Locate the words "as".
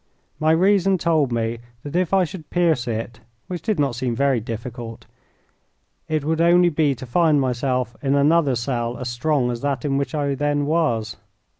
8.97-9.09, 9.51-9.61